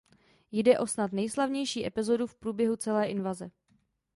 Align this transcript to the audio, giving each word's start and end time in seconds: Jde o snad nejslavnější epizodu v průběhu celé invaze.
Jde 0.51 0.79
o 0.79 0.87
snad 0.87 1.11
nejslavnější 1.13 1.85
epizodu 1.87 2.27
v 2.27 2.35
průběhu 2.35 2.75
celé 2.75 3.05
invaze. 3.07 3.51